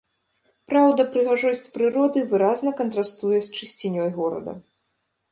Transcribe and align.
Праўда, 0.71 1.01
прыгажосць 1.15 1.67
прыроды 1.75 2.23
выразна 2.31 2.73
кантрастуе 2.79 3.37
з 3.49 3.61
чысцінёй 3.61 4.09
горада. 4.17 4.57